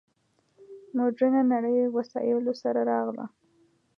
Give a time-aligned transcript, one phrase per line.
[0.97, 3.25] مډرنه نړۍ وسایلو سره راغله.